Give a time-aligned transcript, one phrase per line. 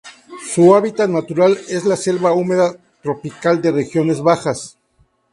[0.51, 4.75] Su hábitat natural es la selva húmeda tropical de regiones bajas.